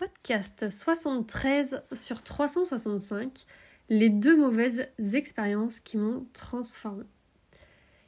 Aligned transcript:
Podcast 0.00 0.70
73 0.70 1.82
sur 1.92 2.22
365, 2.22 3.44
les 3.90 4.08
deux 4.08 4.34
mauvaises 4.34 4.88
expériences 5.12 5.78
qui 5.78 5.98
m'ont 5.98 6.24
transformée. 6.32 7.04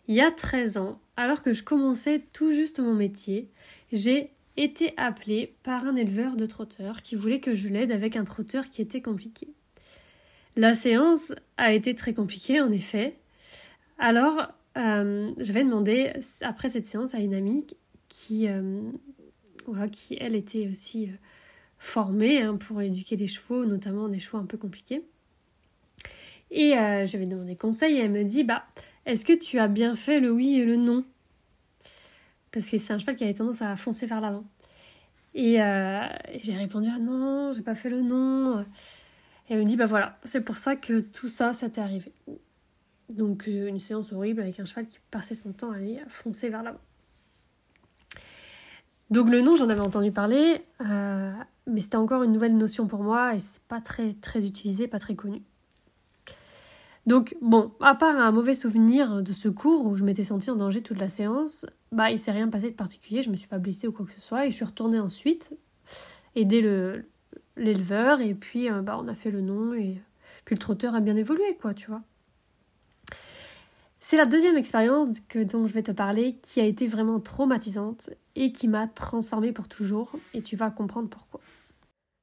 Il 0.08 0.14
y 0.14 0.22
a 0.22 0.30
13 0.30 0.78
ans, 0.78 0.98
alors 1.18 1.42
que 1.42 1.52
je 1.52 1.62
commençais 1.62 2.24
tout 2.32 2.50
juste 2.50 2.80
mon 2.80 2.94
métier, 2.94 3.50
j'ai 3.92 4.30
été 4.56 4.94
appelée 4.96 5.54
par 5.64 5.84
un 5.84 5.94
éleveur 5.94 6.36
de 6.36 6.46
trotteurs 6.46 7.02
qui 7.02 7.14
voulait 7.14 7.40
que 7.40 7.54
je 7.54 7.68
l'aide 7.68 7.92
avec 7.92 8.16
un 8.16 8.24
trotteur 8.24 8.70
qui 8.70 8.80
était 8.80 9.02
compliqué. 9.02 9.48
La 10.56 10.74
séance 10.74 11.34
a 11.58 11.74
été 11.74 11.94
très 11.94 12.14
compliquée 12.14 12.62
en 12.62 12.72
effet. 12.72 13.18
Alors, 13.98 14.48
euh, 14.78 15.30
j'avais 15.36 15.62
demandé 15.62 16.10
après 16.40 16.70
cette 16.70 16.86
séance 16.86 17.14
à 17.14 17.18
une 17.18 17.34
amie 17.34 17.66
qui, 18.08 18.48
euh, 18.48 18.80
voilà, 19.66 19.88
qui 19.88 20.16
elle 20.18 20.34
était 20.34 20.68
aussi 20.68 21.10
euh, 21.10 21.16
formée 21.82 22.40
hein, 22.40 22.56
pour 22.56 22.80
éduquer 22.80 23.16
les 23.16 23.26
chevaux, 23.26 23.66
notamment 23.66 24.08
des 24.08 24.20
chevaux 24.20 24.38
un 24.38 24.46
peu 24.46 24.56
compliqués. 24.56 25.04
Et 26.52 26.78
euh, 26.78 27.04
je 27.04 27.16
lui 27.16 27.24
ai 27.24 27.26
demandé 27.26 27.56
conseil 27.56 27.96
et 27.96 28.00
elle 28.00 28.12
me 28.12 28.22
dit 28.22 28.44
bah 28.44 28.64
est-ce 29.04 29.24
que 29.24 29.32
tu 29.32 29.58
as 29.58 29.66
bien 29.66 29.96
fait 29.96 30.20
le 30.20 30.30
oui 30.30 30.60
et 30.60 30.64
le 30.64 30.76
non? 30.76 31.04
Parce 32.52 32.68
que 32.70 32.78
c'est 32.78 32.92
un 32.92 32.98
cheval 32.98 33.16
qui 33.16 33.24
avait 33.24 33.34
tendance 33.34 33.62
à 33.62 33.74
foncer 33.74 34.06
vers 34.06 34.20
l'avant. 34.20 34.44
Et, 35.34 35.60
euh, 35.60 36.06
j'ai 36.40 36.54
répondu 36.54 36.88
ah 36.94 36.98
non, 37.00 37.52
j'ai 37.52 37.62
pas 37.62 37.74
fait 37.74 37.90
le 37.90 38.02
non. 38.02 38.60
Et 39.48 39.54
elle 39.54 39.58
me 39.58 39.64
dit 39.64 39.76
bah 39.76 39.86
voilà, 39.86 40.20
c'est 40.22 40.42
pour 40.42 40.58
ça 40.58 40.76
que 40.76 41.00
tout 41.00 41.28
ça, 41.28 41.52
ça 41.52 41.68
t'est 41.68 41.80
arrivé. 41.80 42.12
Donc 43.08 43.48
euh, 43.48 43.66
une 43.66 43.80
séance 43.80 44.12
horrible 44.12 44.40
avec 44.40 44.60
un 44.60 44.66
cheval 44.66 44.86
qui 44.86 45.00
passait 45.10 45.34
son 45.34 45.52
temps 45.52 45.72
à 45.72 45.76
aller 45.76 46.00
foncer 46.06 46.48
vers 46.48 46.62
l'avant. 46.62 46.80
Donc 49.10 49.28
le 49.28 49.40
nom, 49.40 49.56
j'en 49.56 49.68
avais 49.68 49.80
entendu 49.80 50.12
parler, 50.12 50.62
mais 51.66 51.80
c'était 51.80 51.96
encore 51.96 52.22
une 52.22 52.32
nouvelle 52.32 52.56
notion 52.56 52.86
pour 52.86 53.02
moi 53.02 53.34
et 53.34 53.40
c'est 53.40 53.62
pas 53.62 53.80
très 53.80 54.12
très 54.12 54.44
utilisé, 54.44 54.88
pas 54.88 54.98
très 54.98 55.14
connu. 55.14 55.42
Donc 57.06 57.36
bon, 57.40 57.72
à 57.80 57.94
part 57.94 58.16
un 58.16 58.30
mauvais 58.30 58.54
souvenir 58.54 59.22
de 59.22 59.32
ce 59.32 59.48
cours 59.48 59.86
où 59.86 59.96
je 59.96 60.04
m'étais 60.04 60.24
sentie 60.24 60.50
en 60.50 60.56
danger 60.56 60.82
toute 60.82 61.00
la 61.00 61.08
séance, 61.08 61.66
bah 61.90 62.10
il 62.10 62.18
s'est 62.18 62.30
rien 62.30 62.48
passé 62.48 62.70
de 62.70 62.76
particulier, 62.76 63.22
je 63.22 63.30
me 63.30 63.36
suis 63.36 63.48
pas 63.48 63.58
blessée 63.58 63.88
ou 63.88 63.92
quoi 63.92 64.06
que 64.06 64.12
ce 64.12 64.20
soit 64.20 64.46
et 64.46 64.50
je 64.50 64.56
suis 64.56 64.64
retournée 64.64 65.00
ensuite 65.00 65.56
aider 66.34 66.60
le 66.62 67.04
l'éleveur 67.56 68.20
et 68.20 68.34
puis 68.34 68.70
euh, 68.70 68.80
bah 68.80 68.98
on 68.98 69.08
a 69.08 69.14
fait 69.14 69.30
le 69.30 69.40
nom 69.40 69.74
et 69.74 70.00
puis 70.44 70.54
le 70.54 70.58
trotteur 70.58 70.94
a 70.94 71.00
bien 71.00 71.16
évolué 71.16 71.56
quoi, 71.60 71.74
tu 71.74 71.88
vois. 71.88 72.02
C'est 74.04 74.16
la 74.16 74.26
deuxième 74.26 74.56
expérience 74.56 75.08
dont 75.32 75.68
je 75.68 75.72
vais 75.72 75.84
te 75.84 75.92
parler 75.92 76.36
qui 76.42 76.60
a 76.60 76.64
été 76.64 76.88
vraiment 76.88 77.20
traumatisante 77.20 78.10
et 78.34 78.52
qui 78.52 78.66
m'a 78.66 78.88
transformée 78.88 79.52
pour 79.52 79.68
toujours 79.68 80.10
et 80.34 80.42
tu 80.42 80.56
vas 80.56 80.70
comprendre 80.70 81.08
pourquoi. 81.08 81.40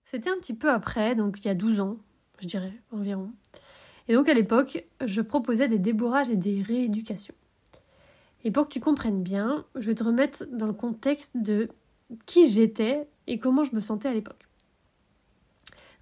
C'était 0.04 0.30
un 0.30 0.36
petit 0.36 0.54
peu 0.54 0.70
après, 0.70 1.16
donc 1.16 1.40
il 1.40 1.48
y 1.48 1.50
a 1.50 1.56
12 1.56 1.80
ans, 1.80 1.98
je 2.42 2.48
dirais 2.48 2.74
environ. 2.92 3.32
Et 4.10 4.14
donc 4.14 4.28
à 4.28 4.34
l'époque, 4.34 4.86
je 5.04 5.22
proposais 5.22 5.70
des 5.70 5.80
débourrages 5.80 6.30
et 6.30 6.36
des 6.36 6.62
rééducations. 6.62 7.34
Et 8.44 8.52
pour 8.52 8.68
que 8.68 8.74
tu 8.74 8.82
comprennes 8.82 9.24
bien, 9.24 9.66
je 9.76 9.88
vais 9.88 9.96
te 9.96 10.04
remettre 10.04 10.46
dans 10.52 10.68
le 10.68 10.74
contexte 10.74 11.38
de 11.38 11.70
qui 12.26 12.50
j'étais 12.50 13.08
et 13.26 13.40
comment 13.40 13.64
je 13.64 13.74
me 13.74 13.80
sentais 13.80 14.10
à 14.10 14.14
l'époque. 14.14 14.50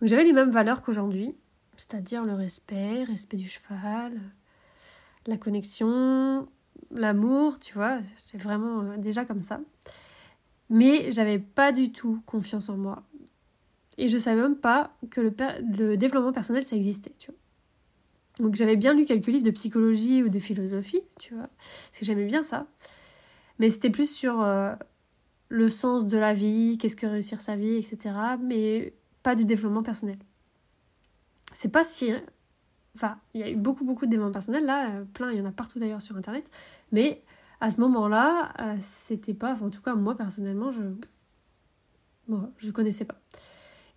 Donc 0.01 0.09
j'avais 0.09 0.23
les 0.23 0.33
mêmes 0.33 0.51
valeurs 0.51 0.81
qu'aujourd'hui, 0.81 1.35
c'est-à-dire 1.77 2.25
le 2.25 2.33
respect, 2.33 3.03
respect 3.03 3.37
du 3.37 3.47
cheval, 3.47 4.19
la 5.27 5.37
connexion, 5.37 6.47
l'amour, 6.91 7.59
tu 7.59 7.73
vois, 7.73 7.99
c'est 8.15 8.41
vraiment 8.41 8.81
euh, 8.81 8.97
déjà 8.97 9.25
comme 9.25 9.41
ça. 9.41 9.59
Mais 10.69 11.11
j'avais 11.11 11.39
pas 11.39 11.71
du 11.71 11.91
tout 11.91 12.21
confiance 12.25 12.69
en 12.69 12.77
moi. 12.77 13.03
Et 13.97 14.09
je 14.09 14.17
savais 14.17 14.41
même 14.41 14.57
pas 14.57 14.91
que 15.09 15.21
le, 15.21 15.97
développement 15.97 16.33
personnel 16.33 16.65
ça 16.65 16.75
existait, 16.75 17.13
tu 17.17 17.31
vois. 17.31 17.39
Donc 18.45 18.55
j'avais 18.55 18.75
bien 18.75 18.93
lu 18.93 19.05
quelques 19.05 19.27
livres 19.27 19.43
de 19.43 19.51
psychologie 19.51 20.21
ou 20.21 20.29
de 20.29 20.37
philosophie, 20.37 21.01
tu 21.19 21.33
vois, 21.33 21.47
parce 21.57 21.99
que 21.99 22.05
j'aimais 22.05 22.25
bien 22.25 22.43
ça. 22.43 22.67
Mais 23.57 23.69
c'était 23.71 23.89
plus 23.89 24.09
sur 24.09 24.41
euh, 24.41 24.75
le 25.49 25.69
sens 25.69 26.05
de 26.05 26.17
la 26.17 26.33
vie, 26.33 26.77
qu'est-ce 26.77 26.95
que 26.95 27.07
réussir 27.07 27.41
sa 27.41 27.55
vie, 27.55 27.77
etc. 27.77 28.13
Mais 28.39 28.93
pas 29.23 29.33
du 29.33 29.45
développement 29.45 29.81
personnel. 29.81 30.19
C'est 31.53 31.71
pas 31.71 31.83
si... 31.83 32.11
Enfin, 32.97 33.17
il 33.33 33.41
y 33.41 33.43
a 33.43 33.49
eu 33.49 33.55
beaucoup, 33.55 33.85
beaucoup 33.85 34.05
de 34.05 34.11
développement 34.11 34.33
personnel, 34.33 34.65
là, 34.65 34.89
euh, 34.89 35.03
plein, 35.13 35.31
il 35.31 35.37
y 35.37 35.41
en 35.41 35.45
a 35.45 35.51
partout 35.51 35.79
d'ailleurs 35.79 36.01
sur 36.01 36.17
Internet. 36.17 36.49
Mais 36.91 37.21
à 37.61 37.69
ce 37.69 37.79
moment-là, 37.81 38.53
euh, 38.59 38.75
c'était 38.81 39.33
pas... 39.33 39.53
Enfin, 39.53 39.67
en 39.67 39.69
tout 39.69 39.81
cas, 39.81 39.95
moi, 39.95 40.15
personnellement, 40.15 40.71
je... 40.71 40.83
Bon, 42.27 42.51
je 42.57 42.71
connaissais 42.71 43.05
pas. 43.05 43.15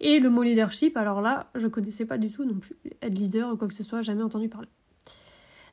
Et 0.01 0.21
le 0.21 0.31
mot 0.31 0.43
leadership, 0.43 0.97
alors 0.97 1.21
là, 1.21 1.51
je 1.55 1.67
connaissais 1.67 2.05
pas 2.05 2.19
du 2.19 2.31
tout 2.31 2.45
non 2.45 2.59
plus. 2.59 2.77
Être 3.03 3.19
leader 3.19 3.53
ou 3.53 3.57
quoi 3.57 3.69
que 3.69 3.75
ce 3.75 3.83
soit, 3.83 4.03
jamais 4.03 4.23
entendu 4.23 4.49
parler. 4.49 4.69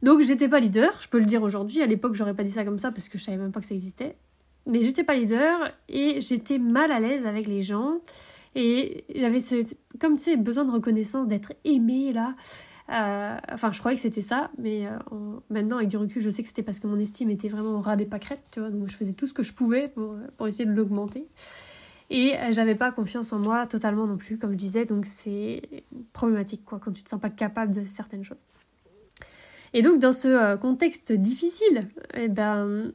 Donc 0.04 0.22
j'étais 0.22 0.50
pas 0.50 0.60
leader, 0.60 0.96
je 1.02 1.08
peux 1.08 1.20
le 1.20 1.26
dire 1.26 1.42
aujourd'hui. 1.42 1.82
À 1.82 1.86
l'époque, 1.86 2.16
j'aurais 2.16 2.36
pas 2.36 2.44
dit 2.44 2.52
ça 2.52 2.64
comme 2.64 2.80
ça 2.80 2.92
parce 2.92 3.10
que 3.10 3.18
je 3.18 3.24
savais 3.24 3.38
même 3.38 3.52
pas 3.52 3.62
que 3.62 3.66
ça 3.66 3.74
existait. 3.74 4.18
Mais 4.66 4.84
j'étais 4.84 5.04
pas 5.04 5.16
leader 5.16 5.72
et 5.88 6.20
j'étais 6.22 6.60
mal 6.60 6.92
à 6.92 7.00
l'aise 7.00 7.26
avec 7.26 7.48
les 7.48 7.62
gens. 7.62 8.02
Et 8.54 9.06
j'avais 9.16 9.40
ce, 9.40 9.64
comme 10.00 10.18
tu 10.18 10.24
sais, 10.24 10.38
besoin 10.38 10.66
de 10.66 10.72
reconnaissance, 10.72 11.28
d'être 11.28 11.54
aimée 11.64 12.12
là. 12.12 12.36
Euh, 12.90 13.38
enfin, 13.52 13.74
je 13.74 13.80
croyais 13.80 13.98
que 13.98 14.02
c'était 14.02 14.22
ça, 14.22 14.50
mais 14.58 14.88
euh, 14.88 14.98
en, 15.12 15.42
maintenant, 15.50 15.78
avec 15.78 15.90
du 15.90 15.98
recul, 15.98 16.22
je 16.22 16.30
sais 16.30 16.42
que 16.42 16.48
c'était 16.48 16.64
parce 16.64 16.80
que 16.80 16.88
mon 16.88 17.00
estime 17.00 17.30
était 17.30 17.50
vraiment 17.50 17.72
au 17.72 17.82
ras 17.82 17.96
des 17.96 18.06
pâquerettes, 18.06 18.44
tu 18.52 18.60
vois. 18.60 18.70
Donc 18.70 18.90
je 18.90 18.96
faisais 18.96 19.14
tout 19.14 19.28
ce 19.28 19.34
que 19.34 19.44
je 19.44 19.54
pouvais 19.54 19.90
pour, 19.90 20.16
pour 20.38 20.48
essayer 20.48 20.66
de 20.66 20.74
l'augmenter. 20.74 21.26
Et 22.10 22.36
j'avais 22.52 22.76
pas 22.76 22.94
confiance 22.94 23.34
en 23.34 23.40
moi 23.40 23.68
totalement 23.68 24.08
non 24.08 24.16
plus, 24.16 24.40
comme 24.40 24.52
je 24.52 24.56
disais, 24.56 24.86
donc 24.86 25.06
c'est 25.06 25.62
problématique 26.14 26.64
quoi, 26.64 26.80
quand 26.80 26.94
tu 26.94 27.04
te 27.04 27.10
sens 27.10 27.20
pas 27.20 27.30
capable 27.30 27.74
de 27.74 27.86
certaines 27.86 28.24
choses. 28.24 28.46
Et 29.74 29.82
donc 29.82 30.00
dans 30.00 30.14
ce 30.14 30.56
contexte 30.56 31.12
difficile, 31.12 31.90
eh 32.14 32.30
ben, 32.30 32.94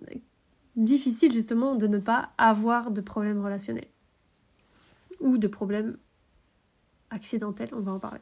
difficile 0.77 1.31
justement 1.33 1.75
de 1.75 1.87
ne 1.87 1.99
pas 1.99 2.31
avoir 2.39 2.91
de 2.91 3.03
problèmes 3.03 3.45
relationnels 3.45 3.89
ou 5.21 5.37
de 5.37 5.47
problèmes 5.47 5.99
accidentels, 7.11 7.69
on 7.73 7.81
va 7.81 7.93
en 7.93 7.99
parler. 7.99 8.21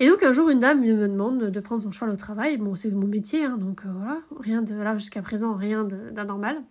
Et 0.00 0.08
donc 0.08 0.22
un 0.22 0.32
jour, 0.32 0.48
une 0.48 0.60
dame 0.60 0.80
me 0.80 1.08
demande 1.08 1.50
de 1.50 1.60
prendre 1.60 1.82
son 1.82 1.92
cheval 1.92 2.10
au 2.10 2.16
travail. 2.16 2.56
Bon, 2.56 2.74
c'est 2.74 2.90
mon 2.90 3.06
métier, 3.06 3.44
hein, 3.44 3.58
donc 3.58 3.84
euh, 3.84 3.88
voilà, 3.92 4.20
rien 4.40 4.62
de 4.62 4.74
là 4.74 4.96
jusqu'à 4.96 5.20
présent, 5.20 5.54
rien 5.54 5.84
d'anormal. 5.84 6.62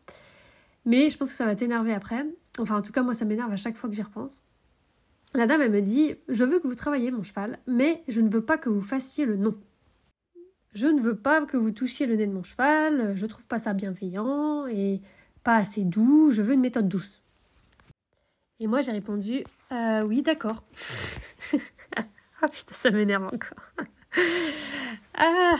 Mais 0.86 1.12
je 1.12 1.18
pense 1.18 1.30
que 1.30 1.36
ça 1.36 1.46
va 1.46 1.56
t'énerver 1.56 1.94
après. 1.94 2.26
Enfin, 2.58 2.76
en 2.76 2.82
tout 2.82 2.92
cas, 2.92 3.04
moi, 3.04 3.14
ça 3.14 3.26
m'énerve 3.26 3.52
à 3.54 3.58
chaque 3.58 3.78
fois 3.78 3.88
que 3.88 3.96
j'y 3.96 4.02
repense. 4.02 4.48
La 5.36 5.46
dame, 5.46 5.62
elle 5.62 5.72
me 5.72 5.82
dit 5.82 6.16
Je 6.28 6.44
veux 6.44 6.60
que 6.60 6.68
vous 6.68 6.74
travailliez 6.74 7.12
mon 7.12 7.22
cheval, 7.22 7.60
mais 7.68 8.04
je 8.08 8.20
ne 8.20 8.30
veux 8.30 8.44
pas 8.44 8.58
que 8.58 8.68
vous 8.68 8.82
fassiez 8.82 9.26
le 9.26 9.36
nom. 9.36 9.56
Je 10.74 10.88
ne 10.88 11.00
veux 11.00 11.16
pas 11.16 11.46
que 11.46 11.56
vous 11.56 11.72
touchiez 11.72 12.08
le 12.08 12.16
nez 12.16 12.26
de 12.26 12.34
mon 12.34 12.44
cheval, 12.44 13.14
je 13.16 13.26
trouve 13.28 13.46
pas 13.46 13.60
ça 13.60 13.74
bienveillant 13.74 14.66
et 14.68 15.02
pas 15.44 15.56
assez 15.56 15.84
doux, 15.84 16.32
je 16.32 16.42
veux 16.42 16.54
une 16.56 16.62
méthode 16.62 16.88
douce. 16.88 17.22
Et 18.60 18.66
moi, 18.66 18.82
j'ai 18.82 18.92
répondu 18.92 19.44
euh, 19.72 20.02
Oui, 20.02 20.24
d'accord. 20.24 20.64
Ah 22.42 22.48
putain, 22.48 22.74
ça 22.74 22.92
m'énerve 22.92 23.26
encore. 23.26 23.86
ah, 25.16 25.56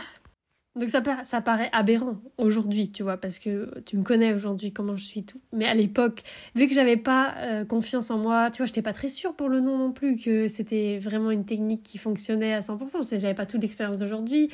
donc 0.76 0.88
ça, 0.90 1.02
ça 1.24 1.40
paraît 1.40 1.68
aberrant 1.72 2.20
aujourd'hui, 2.38 2.92
tu 2.92 3.02
vois, 3.02 3.16
parce 3.16 3.40
que 3.40 3.80
tu 3.86 3.96
me 3.96 4.04
connais 4.04 4.32
aujourd'hui 4.32 4.72
comment 4.72 4.96
je 4.96 5.04
suis 5.04 5.24
tout. 5.24 5.40
Mais 5.52 5.66
à 5.66 5.74
l'époque, 5.74 6.22
vu 6.54 6.68
que 6.68 6.74
j'avais 6.74 6.96
pas 6.96 7.34
euh, 7.38 7.64
confiance 7.64 8.10
en 8.10 8.18
moi, 8.18 8.50
tu 8.52 8.58
vois, 8.58 8.66
j'étais 8.66 8.82
pas 8.82 8.92
très 8.92 9.08
sûre 9.08 9.34
pour 9.34 9.48
le 9.48 9.58
nom 9.58 9.76
non 9.78 9.92
plus 9.92 10.16
que 10.16 10.46
c'était 10.46 10.98
vraiment 10.98 11.32
une 11.32 11.44
technique 11.44 11.82
qui 11.82 11.98
fonctionnait 11.98 12.54
à 12.54 12.60
100%. 12.60 13.02
Je 13.02 13.18
j'avais 13.18 13.34
pas 13.34 13.46
toute 13.46 13.62
l'expérience 13.62 13.98
d'aujourd'hui. 13.98 14.50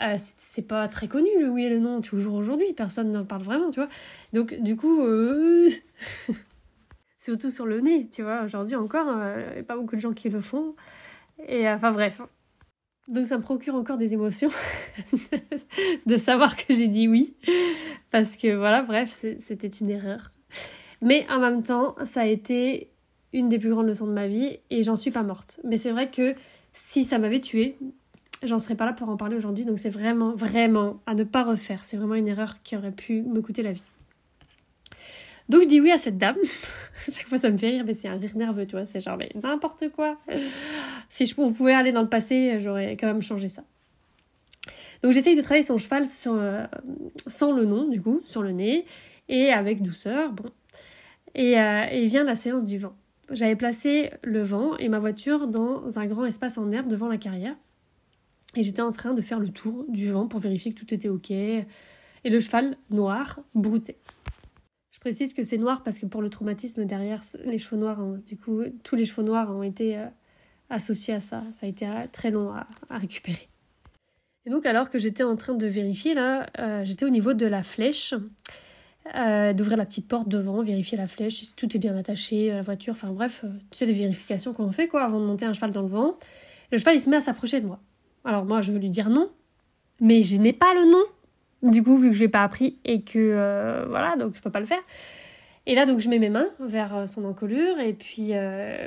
Euh, 0.00 0.16
c'est 0.36 0.66
pas 0.66 0.86
très 0.88 1.08
connu 1.08 1.28
le 1.40 1.48
oui 1.48 1.64
et 1.64 1.70
le 1.70 1.80
non 1.80 2.00
toujours 2.00 2.34
aujourd'hui. 2.34 2.72
Personne 2.72 3.10
n'en 3.10 3.24
parle 3.24 3.42
vraiment, 3.42 3.70
tu 3.70 3.80
vois. 3.80 3.88
Donc 4.32 4.54
du 4.60 4.76
coup, 4.76 5.02
euh... 5.02 5.70
surtout 7.18 7.50
sur 7.50 7.66
le 7.66 7.80
nez, 7.80 8.08
tu 8.08 8.22
vois. 8.22 8.42
Aujourd'hui 8.44 8.76
encore, 8.76 9.06
il 9.06 9.20
euh, 9.20 9.54
n'y 9.54 9.60
a 9.60 9.64
pas 9.64 9.76
beaucoup 9.76 9.96
de 9.96 10.00
gens 10.00 10.12
qui 10.12 10.28
le 10.28 10.40
font. 10.40 10.76
Et 11.46 11.68
enfin 11.68 11.92
bref, 11.92 12.22
donc 13.08 13.26
ça 13.26 13.38
me 13.38 13.42
procure 13.42 13.74
encore 13.76 13.98
des 13.98 14.14
émotions 14.14 14.50
de 16.06 16.16
savoir 16.16 16.56
que 16.56 16.74
j'ai 16.74 16.88
dit 16.88 17.08
oui. 17.08 17.34
Parce 18.10 18.36
que 18.36 18.54
voilà, 18.54 18.82
bref, 18.82 19.10
c'était 19.38 19.68
une 19.68 19.90
erreur. 19.90 20.32
Mais 21.02 21.26
en 21.30 21.38
même 21.38 21.62
temps, 21.62 21.94
ça 22.04 22.22
a 22.22 22.26
été 22.26 22.90
une 23.32 23.48
des 23.48 23.58
plus 23.58 23.70
grandes 23.70 23.86
leçons 23.86 24.06
de 24.06 24.12
ma 24.12 24.26
vie 24.26 24.58
et 24.70 24.82
j'en 24.82 24.96
suis 24.96 25.10
pas 25.10 25.22
morte. 25.22 25.60
Mais 25.62 25.76
c'est 25.76 25.90
vrai 25.90 26.10
que 26.10 26.34
si 26.72 27.04
ça 27.04 27.18
m'avait 27.18 27.40
tuée, 27.40 27.76
j'en 28.42 28.58
serais 28.58 28.74
pas 28.74 28.86
là 28.86 28.92
pour 28.92 29.08
en 29.08 29.16
parler 29.16 29.36
aujourd'hui. 29.36 29.64
Donc 29.64 29.78
c'est 29.78 29.90
vraiment, 29.90 30.34
vraiment 30.34 31.00
à 31.06 31.14
ne 31.14 31.24
pas 31.24 31.44
refaire. 31.44 31.84
C'est 31.84 31.96
vraiment 31.96 32.14
une 32.14 32.28
erreur 32.28 32.62
qui 32.64 32.76
aurait 32.76 32.92
pu 32.92 33.22
me 33.22 33.40
coûter 33.40 33.62
la 33.62 33.72
vie. 33.72 33.82
Donc 35.48 35.62
je 35.62 35.68
dis 35.68 35.80
oui 35.80 35.90
à 35.90 35.98
cette 35.98 36.18
dame. 36.18 36.36
Chaque 37.08 37.28
fois 37.28 37.38
ça 37.38 37.50
me 37.50 37.56
fait 37.56 37.70
rire, 37.70 37.84
mais 37.86 37.94
c'est 37.94 38.08
un 38.08 38.18
rire 38.18 38.36
nerveux, 38.36 38.66
tu 38.66 38.72
vois. 38.72 38.84
C'est 38.84 39.00
genre, 39.00 39.16
mais 39.16 39.30
n'importe 39.40 39.88
quoi. 39.90 40.18
Si 41.08 41.26
je 41.26 41.34
pouvais 41.34 41.72
aller 41.72 41.92
dans 41.92 42.02
le 42.02 42.08
passé, 42.08 42.58
j'aurais 42.60 42.96
quand 42.96 43.06
même 43.06 43.22
changé 43.22 43.48
ça. 43.48 43.62
Donc 45.02 45.12
j'essaye 45.12 45.36
de 45.36 45.42
travailler 45.42 45.64
son 45.64 45.78
cheval 45.78 46.06
euh, 46.26 46.66
sans 47.26 47.52
le 47.52 47.64
nom, 47.64 47.88
du 47.88 48.00
coup, 48.00 48.20
sur 48.24 48.42
le 48.42 48.52
nez, 48.52 48.84
et 49.28 49.52
avec 49.52 49.82
douceur, 49.82 50.32
bon. 50.32 50.50
Et, 51.34 51.60
euh, 51.60 51.84
et 51.90 52.06
vient 52.06 52.24
la 52.24 52.34
séance 52.34 52.64
du 52.64 52.78
vent. 52.78 52.94
j'avais 53.30 53.56
placé 53.56 54.10
le 54.22 54.42
vent 54.42 54.76
et 54.78 54.88
ma 54.88 54.98
voiture 54.98 55.48
dans 55.48 55.98
un 55.98 56.06
grand 56.06 56.24
espace 56.24 56.56
en 56.56 56.72
herbe 56.72 56.86
devant 56.86 57.08
la 57.08 57.18
carrière. 57.18 57.54
Et 58.56 58.62
j'étais 58.62 58.80
en 58.80 58.90
train 58.90 59.12
de 59.12 59.20
faire 59.20 59.38
le 59.38 59.50
tour 59.50 59.84
du 59.88 60.10
vent 60.10 60.28
pour 60.28 60.40
vérifier 60.40 60.72
que 60.72 60.80
tout 60.80 60.94
était 60.94 61.10
ok. 61.10 61.30
Et 61.30 61.66
le 62.24 62.40
cheval 62.40 62.76
noir 62.90 63.40
broutait. 63.54 63.98
Je 65.06 65.12
précise 65.12 65.34
que 65.34 65.44
c'est 65.44 65.56
noir 65.56 65.84
parce 65.84 66.00
que 66.00 66.06
pour 66.06 66.20
le 66.20 66.28
traumatisme 66.30 66.84
derrière 66.84 67.22
les 67.44 67.58
chevaux 67.58 67.76
noirs, 67.76 68.04
du 68.26 68.36
coup, 68.36 68.62
tous 68.82 68.96
les 68.96 69.04
chevaux 69.04 69.22
noirs 69.22 69.54
ont 69.54 69.62
été 69.62 69.96
euh, 69.96 70.06
associés 70.68 71.14
à 71.14 71.20
ça. 71.20 71.44
Ça 71.52 71.66
a 71.66 71.68
été 71.68 71.86
euh, 71.86 72.08
très 72.10 72.32
long 72.32 72.50
à, 72.50 72.66
récupérer. 72.90 73.48
Et 74.46 74.50
donc, 74.50 74.66
alors 74.66 74.90
que 74.90 74.98
j'étais 74.98 75.22
en 75.22 75.36
train 75.36 75.54
de 75.54 75.66
vérifier, 75.68 76.14
là, 76.14 76.48
euh, 76.58 76.84
j'étais 76.84 77.04
au 77.04 77.10
niveau 77.10 77.34
de 77.34 77.46
la 77.46 77.62
flèche. 77.62 78.14
D'ouvrir 79.04 79.76
la 79.76 79.86
petite 79.86 80.08
porte 80.08 80.28
devant, 80.28 80.60
vérifier 80.60 80.98
la 80.98 81.06
flèche, 81.06 81.36
si 81.36 81.54
tout 81.54 81.76
est 81.76 81.78
bien 81.78 81.96
attaché 81.96 82.48
la 82.48 82.62
voiture, 82.62 82.94
enfin 82.94 83.12
bref, 83.12 83.44
tu 83.70 83.78
sais 83.78 83.86
les 83.86 83.92
vérifications 83.92 84.52
qu'on 84.52 84.72
fait 84.72 84.88
quoi 84.88 85.04
avant 85.04 85.20
de 85.20 85.24
monter 85.24 85.44
un 85.44 85.52
cheval 85.52 85.70
dans 85.70 85.82
le 85.82 85.88
vent. 85.88 86.18
Le 86.72 86.78
cheval 86.78 86.96
il 86.96 87.00
se 87.00 87.08
met 87.08 87.14
à 87.14 87.20
s'approcher 87.20 87.60
de 87.60 87.66
moi. 87.66 87.78
Alors 88.24 88.44
moi 88.44 88.62
je 88.62 88.72
veux 88.72 88.80
lui 88.80 88.90
dire 88.90 89.08
non, 89.08 89.30
mais 90.00 90.24
je 90.24 90.34
n'ai 90.34 90.52
pas 90.52 90.74
le 90.74 90.90
nom. 90.90 91.04
Du 91.70 91.82
coup 91.82 91.98
vu 91.98 92.10
que 92.10 92.14
je 92.14 92.20
l'ai 92.20 92.28
pas 92.28 92.42
appris 92.42 92.78
et 92.84 93.02
que 93.02 93.18
euh, 93.18 93.84
voilà 93.88 94.16
donc 94.16 94.34
je 94.34 94.40
peux 94.40 94.50
pas 94.50 94.60
le 94.60 94.66
faire. 94.66 94.82
Et 95.66 95.74
là 95.74 95.84
donc 95.84 95.98
je 95.98 96.08
mets 96.08 96.18
mes 96.18 96.30
mains 96.30 96.48
vers 96.60 97.08
son 97.08 97.24
encolure 97.24 97.80
et 97.80 97.92
puis 97.92 98.32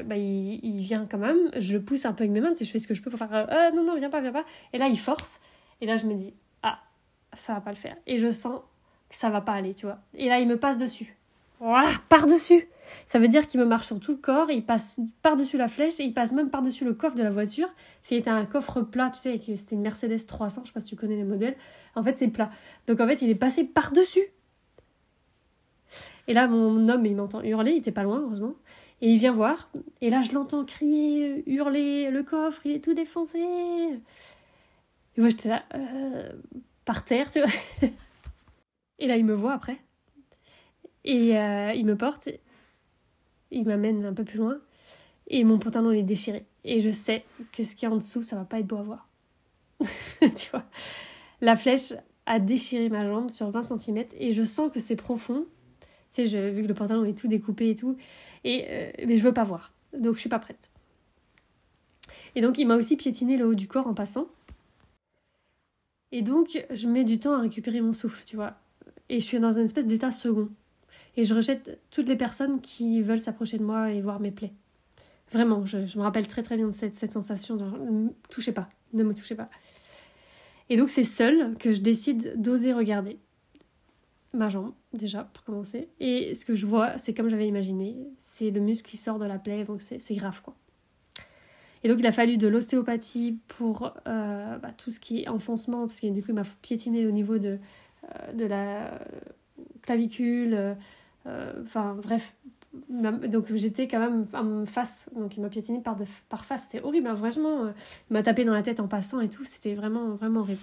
bah, 0.06 0.16
il, 0.16 0.82
vient 0.82 1.08
quand 1.10 1.18
même. 1.18 1.38
Je 1.58 1.78
pousse 1.78 2.06
un 2.06 2.14
peu 2.14 2.24
avec 2.24 2.32
mes 2.32 2.42
mains, 2.42 2.54
je 2.58 2.66
fais 2.66 2.80
ce 2.80 2.88
que 2.88 2.94
je 2.94 3.02
peux 3.02 3.10
pour 3.10 3.20
faire 3.20 3.72
non 3.76 3.84
non 3.84 3.96
viens 3.98 4.10
pas 4.10 4.22
viens 4.22 4.32
pas. 4.32 4.46
Et 4.72 4.78
là 4.78 4.88
il 4.88 4.98
force 4.98 5.42
et 5.82 5.86
là 5.86 5.98
je 5.98 6.06
me 6.06 6.14
dis 6.14 6.34
ah 6.64 6.80
ça 7.34 7.54
va 7.54 7.62
pas 7.62 7.72
le 7.72 7.76
faire 7.76 7.98
et 8.08 8.18
je 8.18 8.32
sens 8.32 8.62
ça 9.10 9.30
va 9.30 9.42
pas 9.42 9.54
aller, 9.54 9.74
tu 9.74 9.86
vois. 9.86 10.00
Et 10.14 10.28
là, 10.28 10.40
il 10.40 10.48
me 10.48 10.58
passe 10.58 10.78
dessus. 10.78 11.16
Voilà, 11.60 11.92
par-dessus. 12.10 12.68
Ça 13.08 13.20
veut 13.20 13.28
dire 13.28 13.48
qu'il 13.48 13.60
me 13.60 13.66
marche 13.66 13.88
sur 13.88 14.00
tout 14.00 14.12
le 14.12 14.18
corps, 14.18 14.52
il 14.52 14.66
passe 14.66 15.00
par-dessus 15.22 15.58
la 15.58 15.68
flèche 15.68 16.00
et 16.00 16.04
il 16.04 16.14
passe 16.14 16.32
même 16.32 16.50
par-dessus 16.50 16.86
le 16.86 16.94
coffre 16.94 17.16
de 17.16 17.24
la 17.24 17.32
voiture. 17.32 17.70
C'était 18.04 18.30
un 18.30 18.46
coffre 18.46 18.82
plat, 18.82 19.10
tu 19.10 19.20
sais, 19.20 19.40
c'était 19.56 19.76
une 19.76 19.82
Mercedes 19.82 20.26
300, 20.26 20.62
je 20.64 20.68
sais 20.68 20.74
pas 20.74 20.80
si 20.80 20.86
tu 20.88 20.96
connais 20.96 21.16
les 21.16 21.24
modèles. 21.24 21.56
En 21.96 22.04
fait, 22.04 22.18
c'est 22.18 22.28
plat. 22.28 22.52
Donc 22.88 23.00
en 23.00 23.08
fait, 23.08 23.22
il 23.22 23.30
est 23.30 23.36
passé 23.36 23.64
par-dessus. 23.64 24.28
Et 26.28 26.34
là, 26.34 26.48
mon 26.48 26.88
homme, 26.90 27.06
il 27.06 27.16
m'entend 27.16 27.42
hurler, 27.42 27.72
il 27.72 27.78
était 27.78 27.92
pas 27.92 28.04
loin, 28.04 28.20
heureusement. 28.22 28.54
Et 29.02 29.10
il 29.10 29.18
vient 29.18 29.32
voir. 29.32 29.70
Et 30.02 30.10
là, 30.10 30.22
je 30.22 30.32
l'entends 30.34 30.64
crier, 30.64 31.44
hurler, 31.50 32.12
le 32.12 32.22
coffre, 32.22 32.62
il 32.66 32.74
est 32.74 32.84
tout 32.84 32.94
défoncé. 32.94 33.40
Et 33.40 35.22
moi, 35.22 35.30
j'étais 35.30 35.50
là, 35.50 35.64
euh, 35.74 36.32
par 36.86 37.04
terre, 37.04 37.32
tu 37.32 37.40
vois. 37.40 37.50
Et 39.00 39.08
là, 39.08 39.18
il 39.18 39.26
me 39.26 39.34
voit 39.34 39.54
après. 39.54 39.80
Et 41.04 41.38
euh, 41.38 41.74
il 41.74 41.86
me 41.86 41.96
porte. 41.96 42.30
Il 43.52 43.66
m'amène 43.66 44.06
un 44.06 44.14
peu 44.14 44.24
plus 44.24 44.38
loin. 44.38 44.58
Et 45.28 45.44
mon 45.44 45.60
pantalon 45.60 45.92
est 45.92 46.04
déchiré. 46.04 46.46
Et 46.64 46.80
je 46.80 46.90
sais 46.90 47.24
que 47.52 47.64
ce 47.64 47.76
qui 47.76 47.86
est 47.86 47.88
en 47.88 47.98
dessous, 47.98 48.24
ça 48.24 48.36
va 48.36 48.46
pas 48.46 48.60
être 48.60 48.68
beau 48.68 48.78
à 48.78 48.84
voir. 48.84 49.08
tu 50.36 50.50
vois 50.52 50.66
La 51.42 51.56
flèche 51.56 51.94
a 52.26 52.40
déchiré 52.40 52.90
ma 52.90 53.06
jambe 53.06 53.30
sur 53.30 53.50
20 53.50 53.64
cm. 53.64 54.06
Et 54.18 54.32
je 54.32 54.44
sens 54.44 54.72
que 54.72 54.80
c'est 54.80 54.96
profond. 54.96 55.46
Tu 55.82 55.88
sais, 56.10 56.26
je, 56.26 56.38
vu 56.50 56.64
que 56.64 56.68
le 56.68 56.74
pantalon 56.74 57.06
est 57.06 57.18
tout 57.18 57.28
découpé 57.28 57.70
et 57.70 57.76
tout. 57.76 57.96
Et, 58.44 58.66
euh, 58.70 58.92
mais 59.06 59.18
je 59.18 59.24
veux 59.24 59.34
pas 59.34 59.44
voir. 59.44 59.72
Donc 59.98 60.16
je 60.16 60.20
suis 60.20 60.30
pas 60.30 60.40
prête. 60.40 60.70
Et 62.36 62.42
donc 62.42 62.58
il 62.58 62.68
m'a 62.68 62.76
aussi 62.76 62.96
piétiné 62.96 63.38
le 63.38 63.46
haut 63.46 63.56
du 63.56 63.68
corps 63.68 63.88
en 63.88 63.94
passant. 63.94 64.28
Et 66.12 66.22
donc 66.22 66.66
je 66.72 66.88
mets 66.88 67.04
du 67.04 67.20
temps 67.20 67.34
à 67.34 67.42
récupérer 67.42 67.82
mon 67.82 67.94
souffle, 67.94 68.24
tu 68.26 68.36
vois 68.36 68.58
et 69.10 69.20
je 69.20 69.26
suis 69.26 69.40
dans 69.40 69.58
un 69.58 69.66
espèce 69.66 69.88
d'état 69.88 70.12
second. 70.12 70.50
Et 71.18 71.26
je 71.26 71.34
rejette 71.34 71.80
toutes 71.92 72.08
les 72.08 72.16
personnes 72.16 72.62
qui 72.62 73.02
veulent 73.02 73.20
s'approcher 73.20 73.58
de 73.58 73.64
moi 73.64 73.92
et 73.92 74.02
voir 74.02 74.20
mes 74.20 74.32
plaies. 74.32 74.54
Vraiment, 75.32 75.66
je, 75.66 75.78
me 75.78 76.02
rappelle 76.02 76.28
très 76.28 76.42
très 76.42 76.56
bien 76.56 76.68
de 76.68 76.72
cette, 76.72 76.96
cette 76.96 77.12
sensation 77.12 77.56
ne 77.56 78.10
touchez 78.30 78.52
pas, 78.52 78.70
ne 78.94 79.04
me 79.04 79.14
touchez 79.14 79.36
pas. 79.36 79.50
Et 80.70 80.78
donc 80.78 80.90
c'est 80.90 81.04
seul 81.04 81.56
que 81.58 81.74
je 81.74 81.82
décide 81.82 82.40
d'oser 82.40 82.74
regarder 82.74 83.18
ma 84.34 84.50
jambe, 84.50 84.74
déjà, 84.94 85.24
pour 85.34 85.44
commencer. 85.44 85.90
Et 86.00 86.36
ce 86.36 86.46
que 86.46 86.56
je 86.56 86.66
vois, 86.66 86.98
c'est 86.98 87.14
comme 87.14 87.30
j'avais 87.30 87.48
imaginé, 87.48 87.96
c'est 88.20 88.52
le 88.52 88.62
muscle 88.62 88.90
qui 88.90 88.98
sort 88.98 89.20
de 89.20 89.26
la 89.26 89.40
plaie, 89.40 89.66
donc 89.66 89.82
c'est 89.82 90.16
grave 90.16 90.42
quoi. 90.42 90.56
Et 91.84 91.88
donc 91.88 92.00
il 92.00 92.06
a 92.06 92.12
fallu 92.12 92.38
de 92.38 92.48
l'ostéopathie 92.48 93.40
pour 93.48 93.94
euh, 94.08 94.58
bah, 94.58 94.72
tout 94.78 94.92
ce 94.92 95.00
qui 95.00 95.24
est 95.24 95.28
enfoncement, 95.30 95.88
parce 95.88 96.00
que 96.00 96.08
du 96.08 96.22
coup 96.22 96.30
il 96.30 96.36
m'a 96.36 96.44
piétiné 96.62 97.08
au 97.08 97.12
niveau 97.12 97.38
de, 97.38 97.58
euh, 98.04 98.34
de 98.34 98.46
la 98.46 99.00
clavicule, 99.82 100.54
euh, 100.54 100.74
enfin 101.64 101.96
bref. 101.96 102.36
Donc 102.90 103.52
j'étais 103.56 103.88
quand 103.88 104.00
même 104.00 104.28
en 104.34 104.66
face, 104.66 105.10
donc 105.16 105.36
il 105.36 105.42
m'a 105.42 105.50
piétiné 105.50 105.82
par, 105.82 105.98
par 106.30 106.46
face, 106.46 106.68
c'était 106.70 106.86
horrible, 106.86 107.08
hein, 107.08 107.16
vraiment. 107.16 107.66
Euh, 107.66 107.72
il 108.10 108.14
m'a 108.14 108.22
tapé 108.22 108.46
dans 108.46 108.54
la 108.54 108.62
tête 108.62 108.80
en 108.80 108.88
passant 108.88 109.22
et 109.22 109.30
tout, 109.30 109.44
c'était 109.44 109.74
vraiment, 109.74 110.10
vraiment 110.10 110.42
horrible. 110.42 110.62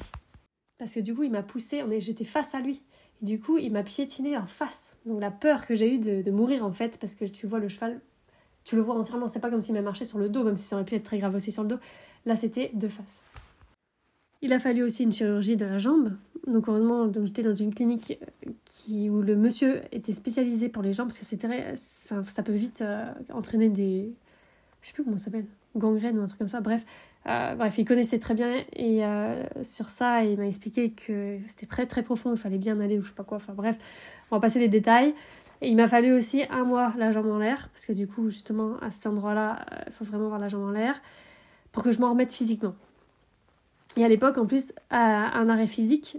Parce 0.79 0.95
que 0.95 1.01
du 1.01 1.15
coup, 1.15 1.25
il 1.25 1.33
m'a 1.33 1.43
poussé, 1.43 1.83
j'étais 1.99 2.25
face 2.25 2.55
à 2.55 2.61
lui. 2.61 2.83
Et 3.23 3.25
du 3.25 3.41
coup, 3.41 3.59
il 3.59 3.73
m'a 3.73 3.83
piétiné 3.83 4.37
en 4.37 4.47
face. 4.47 4.97
Donc 5.05 5.21
la 5.21 5.31
peur 5.31 5.67
que 5.67 5.75
j'ai 5.75 5.95
eue 5.95 5.99
de, 5.99 6.23
de, 6.23 6.31
mourir 6.31 6.65
en 6.65 6.73
fait, 6.73 6.99
parce 6.99 7.15
que 7.15 7.25
tu 7.25 7.47
vois 7.47 7.59
le 7.59 7.69
cheval, 7.69 8.01
tu 8.63 8.77
le 8.77 8.83
vois 8.83 8.95
entièrement, 8.95 9.27
c'est 9.27 9.41
pas 9.41 9.51
comme 9.51 9.61
s'il 9.61 9.75
m'a 9.75 9.83
marché 9.83 10.05
sur 10.05 10.19
le 10.19 10.29
dos, 10.29 10.45
même 10.45 10.57
si 10.57 10.65
ça 10.65 10.77
aurait 10.77 10.85
pu 10.85 10.95
être 10.95 11.05
très 11.05 11.19
grave 11.19 11.35
aussi 11.35 11.51
sur 11.51 11.63
le 11.63 11.71
dos. 11.71 11.79
Là, 12.25 12.37
c'était 12.37 12.71
de 12.75 12.89
face. 12.89 13.25
Il 14.43 14.53
a 14.53 14.61
fallu 14.61 14.83
aussi 14.83 15.05
une 15.05 15.12
chirurgie 15.12 15.56
de 15.56 15.65
la 15.65 15.79
jambe. 15.79 16.12
Donc 16.47 16.69
heureusement, 16.69 17.11
j'étais 17.25 17.43
dans 17.43 17.55
une 17.55 17.75
clinique 17.75 18.19
euh, 18.47 18.50
qui, 18.65 19.11
où 19.11 19.23
le 19.23 19.35
monsieur 19.35 19.83
était 19.91 20.12
spécialisé 20.12 20.69
pour 20.69 20.83
les 20.83 20.93
jambes 20.93 21.09
parce 21.09 21.19
que 21.19 21.25
c'était 21.25 21.75
ça, 21.77 22.43
peut 22.44 22.53
vite 22.53 22.83
euh, 22.83 23.05
entraîner 23.33 23.69
des 23.69 24.12
je 24.83 24.88
sais 24.88 24.94
plus 24.94 25.03
comment 25.03 25.19
ça 25.19 25.25
s'appelle 25.25 25.47
gangrène 25.75 26.19
ou 26.19 26.23
un 26.23 26.27
truc 26.27 26.38
comme 26.38 26.49
ça. 26.49 26.61
Bref, 26.61 26.85
euh, 27.27 27.56
bref, 27.56 27.77
il 27.79 27.85
connaissait 27.85 28.21
très 28.21 28.35
bien 28.35 28.62
et 28.75 29.03
sur 29.62 29.91
ça, 29.91 30.23
il 30.23 30.39
m'a 30.39 30.47
expliqué 30.47 30.91
que 30.91 31.39
c'était 31.49 31.67
très 31.67 31.87
très 31.87 32.05
profond, 32.05 32.32
il 32.32 32.39
fallait 32.39 32.59
bien 32.59 32.79
aller 32.79 32.99
ou 32.99 33.03
je 33.03 33.09
sais 33.09 33.15
pas 33.15 33.25
quoi. 33.25 33.39
Enfin 33.39 33.55
bref, 33.55 33.77
on 34.31 34.37
va 34.37 34.41
passer 34.41 34.61
les 34.61 34.69
détails. 34.69 35.12
Et 35.62 35.69
il 35.69 35.77
m'a 35.77 35.89
fallu 35.89 36.12
aussi 36.12 36.44
un 36.50 36.65
mois 36.65 36.93
la 36.99 37.11
jambe 37.11 37.27
en 37.27 37.39
l'air 37.39 37.69
parce 37.73 37.85
que 37.85 37.93
du 37.93 38.06
coup, 38.06 38.29
justement, 38.29 38.77
à 38.81 38.91
cet 38.91 39.06
endroit-là, 39.06 39.67
il 39.87 39.93
faut 39.93 40.05
vraiment 40.05 40.27
avoir 40.27 40.39
la 40.39 40.49
jambe 40.49 40.65
en 40.65 40.71
l'air 40.71 41.00
pour 41.73 41.82
que 41.82 41.91
je 41.91 41.99
m'en 41.99 42.11
remette 42.11 42.32
physiquement. 42.32 42.77
Et 43.96 44.04
à 44.04 44.08
l'époque, 44.08 44.37
en 44.38 44.46
plus, 44.46 44.72
un 44.90 45.48
arrêt 45.48 45.66
physique 45.66 46.19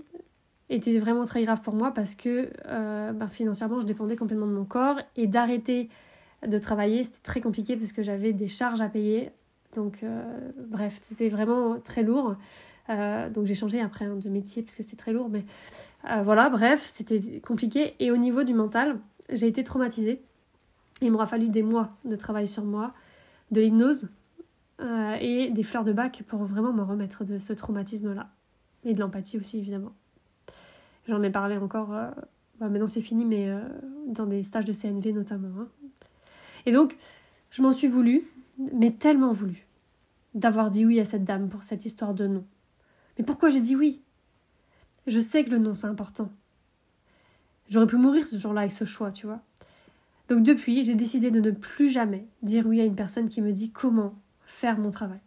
était 0.70 0.98
vraiment 1.00 1.24
très 1.24 1.44
grave 1.44 1.62
pour 1.62 1.74
moi 1.74 1.92
parce 1.94 2.16
que 2.16 2.50
euh, 2.68 3.12
ben, 3.14 3.28
financièrement, 3.28 3.80
je 3.80 3.86
dépendais 3.86 4.16
complètement 4.16 4.48
de 4.48 4.52
mon 4.52 4.66
corps 4.66 5.00
et 5.16 5.28
d'arrêter 5.28 5.90
de 6.46 6.58
travailler, 6.58 7.04
c'était 7.04 7.22
très 7.24 7.42
compliqué 7.42 7.76
parce 7.78 7.92
que 7.92 8.04
j'avais 8.04 8.34
des 8.34 8.48
charges 8.48 8.82
à 8.82 8.90
payer. 8.90 9.32
Donc, 9.76 10.04
euh, 10.04 10.24
bref, 10.70 11.00
c'était 11.02 11.30
vraiment 11.30 11.80
très 11.80 12.04
lourd. 12.04 12.36
Euh, 12.90 13.30
donc, 13.30 13.46
j'ai 13.46 13.56
changé 13.56 13.82
après 13.82 14.06
hein, 14.06 14.16
de 14.16 14.30
métier 14.30 14.62
parce 14.62 14.76
que 14.76 14.84
c'était 14.84 14.96
très 14.96 15.14
lourd. 15.14 15.30
Mais 15.30 15.46
voilà, 16.24 16.50
bref, 16.50 16.86
c'était 16.88 17.42
compliqué. 17.42 17.96
Et 18.00 18.12
au 18.12 18.18
niveau 18.18 18.44
du 18.44 18.54
mental, 18.54 19.00
j'ai 19.30 19.48
été 19.48 19.64
traumatisée. 19.64 20.22
Il 21.02 21.12
m'aura 21.12 21.28
fallu 21.28 21.50
des 21.50 21.64
mois 21.64 21.90
de 22.06 22.16
travail 22.16 22.48
sur 22.48 22.64
moi, 22.64 22.94
de 23.52 23.62
l'hypnose, 23.62 24.08
euh, 24.80 25.18
et 25.20 25.50
des 25.50 25.64
fleurs 25.64 25.84
de 25.84 25.94
bac 25.94 26.24
pour 26.28 26.44
vraiment 26.44 26.74
me 26.74 26.84
remettre 26.84 27.26
de 27.26 27.40
ce 27.40 27.54
traumatisme-là. 27.54 28.30
Et 28.84 28.94
de 28.94 29.00
l'empathie 29.00 29.38
aussi, 29.38 29.58
évidemment. 29.58 29.94
J'en 31.08 31.24
ai 31.24 31.30
parlé 31.30 31.58
encore, 31.58 31.94
euh, 31.94 32.10
bah, 32.60 32.70
maintenant 32.70 32.88
c'est 32.88 33.02
fini, 33.02 33.26
mais 33.26 33.50
euh, 33.50 33.62
dans 34.08 34.26
des 34.26 34.44
stages 34.44 34.66
de 34.66 34.74
CNV 34.74 35.14
notamment. 35.14 35.50
Hein. 35.60 35.68
Et 36.66 36.72
donc, 36.72 36.98
je 37.50 37.62
m'en 37.62 37.72
suis 37.72 37.88
voulu, 37.88 38.28
mais 38.74 38.92
tellement 38.92 39.32
voulu, 39.32 39.66
d'avoir 40.36 40.70
dit 40.70 40.86
oui 40.86 41.00
à 41.00 41.06
cette 41.06 41.24
dame 41.24 41.50
pour 41.50 41.64
cette 41.64 41.86
histoire 41.86 42.14
de 42.14 42.28
nom. 42.28 42.46
Mais 43.18 43.26
pourquoi 43.26 43.50
j'ai 43.50 43.62
dit 43.62 43.76
oui? 43.76 44.02
Je 45.08 45.20
sais 45.20 45.44
que 45.44 45.50
le 45.50 45.58
nom 45.58 45.74
c'est 45.74 45.88
important. 45.88 46.30
J'aurais 47.70 47.88
pu 47.88 47.96
mourir 47.96 48.28
ce 48.28 48.38
jour-là 48.38 48.62
avec 48.62 48.74
ce 48.74 48.86
choix, 48.86 49.12
tu 49.12 49.26
vois. 49.26 49.42
Donc 50.30 50.44
depuis, 50.44 50.84
j'ai 50.84 50.96
décidé 50.96 51.32
de 51.32 51.40
ne 51.40 51.52
plus 51.52 51.90
jamais 51.90 52.28
dire 52.44 52.66
oui 52.68 52.82
à 52.82 52.86
une 52.86 52.96
personne 52.96 53.30
qui 53.30 53.42
me 53.42 53.54
dit 53.54 53.72
comment 53.72 54.14
faire 54.48 54.80
mon 54.80 54.90
travail. 54.90 55.20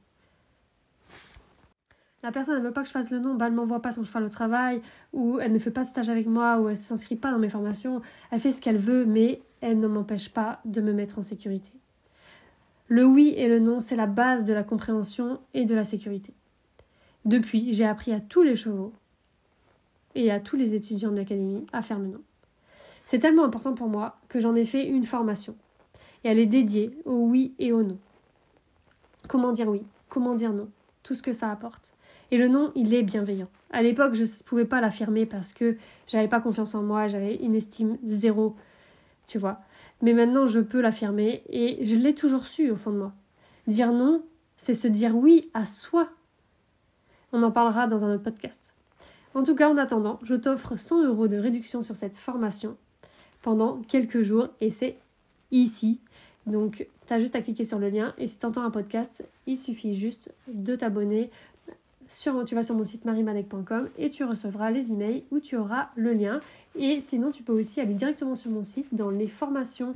La 2.22 2.32
personne 2.32 2.58
ne 2.58 2.66
veut 2.66 2.72
pas 2.72 2.82
que 2.82 2.88
je 2.88 2.92
fasse 2.92 3.10
le 3.10 3.18
nom, 3.18 3.34
bah, 3.34 3.46
elle 3.46 3.54
m'envoie 3.54 3.80
pas 3.80 3.92
son 3.92 4.04
cheval 4.04 4.24
au 4.24 4.28
travail, 4.28 4.82
ou 5.12 5.38
elle 5.38 5.52
ne 5.52 5.58
fait 5.58 5.70
pas 5.70 5.82
de 5.82 5.86
stage 5.86 6.08
avec 6.10 6.26
moi, 6.26 6.58
ou 6.58 6.68
elle 6.68 6.76
s'inscrit 6.76 7.16
pas 7.16 7.30
dans 7.30 7.38
mes 7.38 7.48
formations. 7.48 8.02
Elle 8.30 8.40
fait 8.40 8.50
ce 8.50 8.60
qu'elle 8.60 8.76
veut, 8.76 9.06
mais 9.06 9.40
elle 9.62 9.78
ne 9.78 9.86
m'empêche 9.86 10.28
pas 10.28 10.60
de 10.64 10.80
me 10.80 10.92
mettre 10.92 11.18
en 11.18 11.22
sécurité. 11.22 11.70
Le 12.88 13.06
oui 13.06 13.34
et 13.36 13.48
le 13.48 13.58
non, 13.58 13.80
c'est 13.80 13.96
la 13.96 14.06
base 14.06 14.44
de 14.44 14.52
la 14.52 14.64
compréhension 14.64 15.40
et 15.54 15.64
de 15.64 15.74
la 15.74 15.84
sécurité. 15.84 16.34
Depuis, 17.24 17.72
j'ai 17.72 17.86
appris 17.86 18.12
à 18.12 18.20
tous 18.20 18.42
les 18.42 18.56
chevaux 18.56 18.92
et 20.14 20.30
à 20.30 20.40
tous 20.40 20.56
les 20.56 20.74
étudiants 20.74 21.12
de 21.12 21.16
l'académie 21.16 21.64
à 21.72 21.82
faire 21.82 21.98
le 21.98 22.08
non. 22.08 22.20
C'est 23.04 23.18
tellement 23.18 23.44
important 23.44 23.74
pour 23.74 23.88
moi 23.88 24.18
que 24.28 24.40
j'en 24.40 24.54
ai 24.54 24.64
fait 24.64 24.86
une 24.86 25.04
formation. 25.04 25.56
Et 26.24 26.28
elle 26.28 26.38
est 26.38 26.46
dédiée 26.46 26.90
au 27.04 27.14
oui 27.14 27.54
et 27.58 27.72
au 27.72 27.82
non. 27.82 27.98
Comment 29.30 29.52
dire 29.52 29.68
oui 29.68 29.84
Comment 30.08 30.34
dire 30.34 30.52
non 30.52 30.68
Tout 31.04 31.14
ce 31.14 31.22
que 31.22 31.32
ça 31.32 31.52
apporte. 31.52 31.92
Et 32.32 32.36
le 32.36 32.48
non, 32.48 32.72
il 32.74 32.92
est 32.92 33.04
bienveillant. 33.04 33.46
À 33.70 33.80
l'époque, 33.80 34.14
je 34.14 34.24
ne 34.24 34.42
pouvais 34.44 34.64
pas 34.64 34.80
l'affirmer 34.80 35.24
parce 35.24 35.52
que 35.52 35.76
j'avais 36.08 36.26
pas 36.26 36.40
confiance 36.40 36.74
en 36.74 36.82
moi, 36.82 37.06
j'avais 37.06 37.36
une 37.36 37.54
estime 37.54 37.96
zéro. 38.02 38.56
tu 39.28 39.38
vois. 39.38 39.60
Mais 40.02 40.14
maintenant, 40.14 40.46
je 40.46 40.58
peux 40.58 40.80
l'affirmer 40.80 41.44
et 41.48 41.84
je 41.84 41.94
l'ai 41.94 42.12
toujours 42.12 42.44
su 42.44 42.72
au 42.72 42.74
fond 42.74 42.90
de 42.90 42.96
moi. 42.96 43.12
Dire 43.68 43.92
non, 43.92 44.24
c'est 44.56 44.74
se 44.74 44.88
dire 44.88 45.16
oui 45.16 45.48
à 45.54 45.64
soi. 45.64 46.08
On 47.32 47.44
en 47.44 47.52
parlera 47.52 47.86
dans 47.86 48.04
un 48.04 48.12
autre 48.12 48.24
podcast. 48.24 48.74
En 49.34 49.44
tout 49.44 49.54
cas, 49.54 49.70
en 49.70 49.76
attendant, 49.76 50.18
je 50.24 50.34
t'offre 50.34 50.76
100 50.76 51.04
euros 51.04 51.28
de 51.28 51.36
réduction 51.36 51.84
sur 51.84 51.94
cette 51.94 52.16
formation 52.16 52.76
pendant 53.42 53.80
quelques 53.82 54.22
jours 54.22 54.48
et 54.60 54.70
c'est 54.70 54.98
ici. 55.52 56.00
Donc, 56.50 56.86
tu 57.06 57.12
as 57.12 57.20
juste 57.20 57.34
à 57.36 57.40
cliquer 57.40 57.64
sur 57.64 57.78
le 57.78 57.88
lien 57.88 58.14
et 58.18 58.26
si 58.26 58.38
tu 58.38 58.46
entends 58.46 58.62
un 58.62 58.70
podcast, 58.70 59.24
il 59.46 59.56
suffit 59.56 59.94
juste 59.94 60.32
de 60.48 60.76
t'abonner. 60.76 61.30
Sur, 62.08 62.44
tu 62.44 62.56
vas 62.56 62.64
sur 62.64 62.74
mon 62.74 62.84
site 62.84 63.04
marimadec.com 63.04 63.88
et 63.96 64.08
tu 64.08 64.24
recevras 64.24 64.70
les 64.70 64.90
emails 64.90 65.22
où 65.30 65.38
tu 65.38 65.56
auras 65.56 65.90
le 65.94 66.12
lien. 66.12 66.40
Et 66.76 67.00
sinon, 67.00 67.30
tu 67.30 67.42
peux 67.42 67.52
aussi 67.52 67.80
aller 67.80 67.94
directement 67.94 68.34
sur 68.34 68.50
mon 68.50 68.64
site 68.64 68.88
dans 68.92 69.10
les 69.10 69.28
formations 69.28 69.94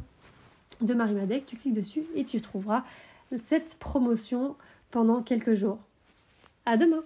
de 0.80 0.94
Marimadec. 0.94 1.44
Tu 1.46 1.56
cliques 1.56 1.74
dessus 1.74 2.04
et 2.14 2.24
tu 2.24 2.40
trouveras 2.40 2.84
cette 3.42 3.76
promotion 3.80 4.54
pendant 4.90 5.22
quelques 5.22 5.54
jours. 5.54 5.78
À 6.66 6.76
demain! 6.76 7.02